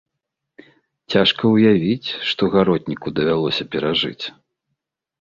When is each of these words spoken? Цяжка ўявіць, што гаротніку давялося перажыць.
Цяжка 1.15 1.43
ўявіць, 1.55 2.09
што 2.31 2.51
гаротніку 2.57 3.07
давялося 3.21 3.71
перажыць. 3.73 4.25